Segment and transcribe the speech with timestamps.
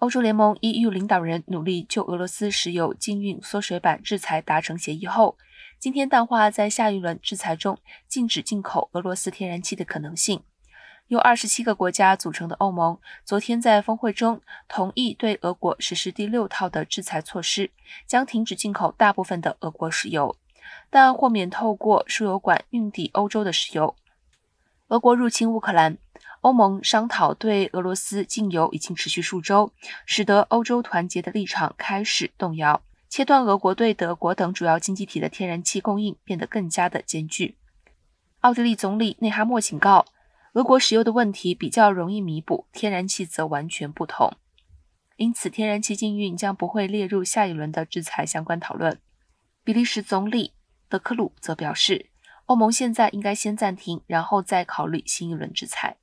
[0.00, 5.36] 欧洲联盟 EU 领导人努力就俄罗斯石油禁运缩水版制裁达成协议后，
[5.78, 7.78] 今天淡化在下一轮制裁中
[8.08, 10.42] 禁止进口俄罗斯天然气的可能性。
[11.08, 17.70] 由二十七个国家组成的欧盟昨天在峰会中同意对俄国实施第六套的制裁措施，
[18.06, 20.34] 将停止进口大部分的俄国石油，
[20.88, 23.94] 但豁免透过输油管运抵欧洲的石油。
[24.88, 25.98] 俄国入侵乌克兰。
[26.40, 29.72] 欧盟商讨对俄罗斯禁油已经持续数周，
[30.06, 37.56] 使得欧洲团结的立场开始动摇，切断俄国对德国等主要经济体的天然气供应变得更加的艰巨。
[38.40, 40.06] 奥地利总理内哈默警告，
[40.54, 44.32] 俄国石油的问题比较容易弥补，天然气则完全不同，
[45.16, 48.98] 因此天然气禁运将不会列入下一轮的制裁相关讨论。
[49.62, 50.54] 比利时总理
[50.88, 52.06] 德克鲁则表示，
[52.46, 55.98] 欧盟现在应该先暂停，然后再考虑新一轮制裁。